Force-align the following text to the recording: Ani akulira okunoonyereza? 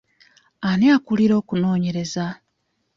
Ani 0.69 0.87
akulira 0.97 1.33
okunoonyereza? 1.41 2.25